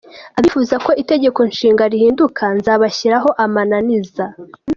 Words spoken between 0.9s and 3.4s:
Itegeko Nshinga rihinduka nzabashyiraho